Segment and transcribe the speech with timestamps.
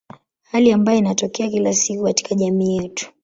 [0.43, 3.11] Hali ambayo inatokea kila siku katika jamii yetu.